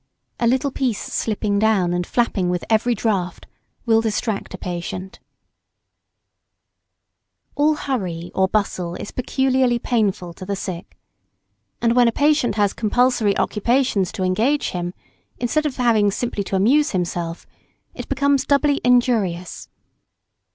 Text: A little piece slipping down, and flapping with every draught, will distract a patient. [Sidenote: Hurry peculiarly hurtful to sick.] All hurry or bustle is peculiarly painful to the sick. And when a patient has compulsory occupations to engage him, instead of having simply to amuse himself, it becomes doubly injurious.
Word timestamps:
A 0.39 0.47
little 0.47 0.71
piece 0.71 0.97
slipping 0.99 1.59
down, 1.59 1.93
and 1.93 2.07
flapping 2.07 2.49
with 2.49 2.65
every 2.71 2.95
draught, 2.95 3.45
will 3.85 4.01
distract 4.01 4.51
a 4.55 4.57
patient. 4.57 5.19
[Sidenote: 7.55 7.75
Hurry 7.75 7.75
peculiarly 7.75 7.75
hurtful 7.75 7.75
to 7.75 7.75
sick.] 7.75 7.85
All 7.85 7.93
hurry 7.93 8.31
or 8.33 8.47
bustle 8.47 8.95
is 8.95 9.11
peculiarly 9.11 9.77
painful 9.77 10.33
to 10.33 10.43
the 10.43 10.55
sick. 10.55 10.97
And 11.83 11.95
when 11.95 12.07
a 12.07 12.11
patient 12.11 12.55
has 12.55 12.73
compulsory 12.73 13.37
occupations 13.37 14.11
to 14.13 14.23
engage 14.23 14.71
him, 14.71 14.95
instead 15.37 15.67
of 15.67 15.75
having 15.75 16.09
simply 16.09 16.43
to 16.45 16.55
amuse 16.55 16.93
himself, 16.93 17.45
it 17.93 18.09
becomes 18.09 18.43
doubly 18.47 18.81
injurious. 18.83 19.69